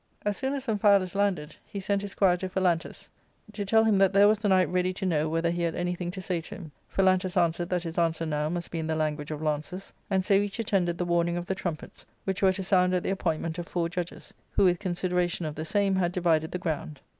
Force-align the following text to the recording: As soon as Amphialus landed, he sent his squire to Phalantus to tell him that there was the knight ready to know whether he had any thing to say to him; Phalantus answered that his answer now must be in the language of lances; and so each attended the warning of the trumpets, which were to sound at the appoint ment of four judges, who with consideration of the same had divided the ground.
As 0.25 0.35
soon 0.35 0.53
as 0.55 0.65
Amphialus 0.65 1.13
landed, 1.13 1.57
he 1.63 1.79
sent 1.79 2.01
his 2.01 2.09
squire 2.13 2.35
to 2.37 2.49
Phalantus 2.49 3.07
to 3.53 3.63
tell 3.63 3.83
him 3.83 3.97
that 3.97 4.13
there 4.13 4.27
was 4.27 4.39
the 4.39 4.47
knight 4.49 4.67
ready 4.67 4.93
to 4.93 5.05
know 5.05 5.29
whether 5.29 5.51
he 5.51 5.61
had 5.61 5.75
any 5.75 5.93
thing 5.93 6.09
to 6.09 6.21
say 6.23 6.41
to 6.41 6.55
him; 6.55 6.71
Phalantus 6.89 7.37
answered 7.37 7.69
that 7.69 7.83
his 7.83 7.99
answer 7.99 8.25
now 8.25 8.49
must 8.49 8.71
be 8.71 8.79
in 8.79 8.87
the 8.87 8.95
language 8.95 9.29
of 9.29 9.43
lances; 9.43 9.93
and 10.09 10.25
so 10.25 10.33
each 10.33 10.57
attended 10.57 10.97
the 10.97 11.05
warning 11.05 11.37
of 11.37 11.45
the 11.45 11.53
trumpets, 11.53 12.03
which 12.23 12.41
were 12.41 12.53
to 12.53 12.63
sound 12.63 12.95
at 12.95 13.03
the 13.03 13.11
appoint 13.11 13.43
ment 13.43 13.59
of 13.59 13.67
four 13.67 13.87
judges, 13.89 14.33
who 14.49 14.63
with 14.65 14.79
consideration 14.79 15.45
of 15.45 15.53
the 15.53 15.65
same 15.65 15.97
had 15.97 16.11
divided 16.11 16.49
the 16.51 16.57
ground. 16.57 16.99